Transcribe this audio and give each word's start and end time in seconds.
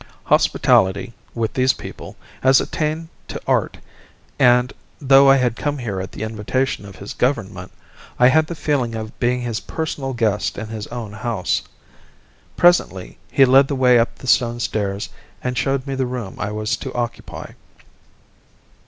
Hospitality, 0.23 1.13
with 1.35 1.53
these 1.53 1.73
people, 1.73 2.15
has 2.41 2.59
attained 2.59 3.09
to 3.27 3.39
art, 3.45 3.77
and, 4.39 4.73
though 4.99 5.29
I 5.29 5.35
had 5.35 5.55
come 5.55 5.77
here 5.77 6.01
at 6.01 6.11
the 6.11 6.23
invitation 6.23 6.87
of 6.87 6.95
his 6.95 7.13
government, 7.13 7.71
I 8.17 8.27
had 8.29 8.47
the 8.47 8.55
feeling 8.55 8.95
of 8.95 9.19
being 9.19 9.41
his 9.41 9.59
personal 9.59 10.13
guest 10.13 10.57
in 10.57 10.69
his 10.69 10.87
own 10.87 11.13
house. 11.13 11.61
Presently 12.57 13.19
he 13.29 13.45
led 13.45 13.67
the 13.67 13.75
way 13.75 13.99
up 13.99 14.15
the 14.15 14.25
stone 14.25 14.59
stairs 14.59 15.07
and 15.43 15.55
showed 15.55 15.85
me 15.85 15.93
the 15.93 16.07
room 16.07 16.35
I 16.39 16.51
was 16.51 16.77
to 16.77 16.91
occupy. 16.95 17.51